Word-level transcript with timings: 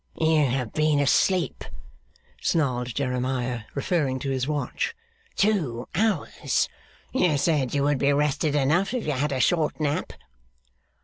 'You 0.19 0.47
have 0.47 0.73
been 0.73 0.99
asleep,' 0.99 1.63
snarled 2.41 2.95
Jeremiah, 2.95 3.65
referring 3.75 4.17
to 4.21 4.31
his 4.31 4.47
watch, 4.47 4.95
'two 5.35 5.87
hours. 5.93 6.67
You 7.13 7.37
said 7.37 7.75
you 7.75 7.83
would 7.83 7.99
be 7.99 8.11
rested 8.11 8.55
enough 8.55 8.95
if 8.95 9.05
you 9.05 9.11
had 9.13 9.31
a 9.31 9.39
short 9.39 9.79
nap. 9.79 10.13